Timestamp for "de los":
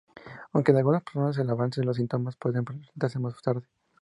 1.79-1.97